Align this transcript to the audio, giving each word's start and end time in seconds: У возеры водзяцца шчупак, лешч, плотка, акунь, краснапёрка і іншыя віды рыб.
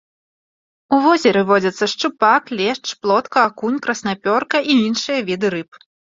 У 0.95 1.01
возеры 1.03 1.43
водзяцца 1.49 1.87
шчупак, 1.93 2.43
лешч, 2.61 2.85
плотка, 3.03 3.45
акунь, 3.51 3.77
краснапёрка 3.85 4.65
і 4.71 4.81
іншыя 4.87 5.19
віды 5.31 5.47
рыб. 5.59 5.71